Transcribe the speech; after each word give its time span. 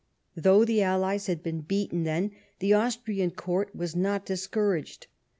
Though 0.35 0.65
the 0.65 0.81
allies 0.81 1.27
had 1.27 1.43
been 1.43 1.61
beaten, 1.61 2.05
then, 2.05 2.31
the 2.57 2.73
Austrian 2.73 3.29
Court 3.29 3.75
was 3.75 3.95
not 3.95 4.25
dis 4.25 4.47
couraged. 4.47 5.05